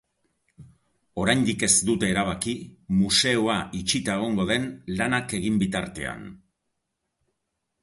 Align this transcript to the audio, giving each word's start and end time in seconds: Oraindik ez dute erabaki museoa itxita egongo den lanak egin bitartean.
Oraindik 1.23 1.65
ez 1.67 1.73
dute 1.89 2.09
erabaki 2.13 2.55
museoa 3.01 3.59
itxita 3.81 4.17
egongo 4.23 4.49
den 4.55 4.67
lanak 5.03 5.39
egin 5.41 5.63
bitartean. 5.67 6.27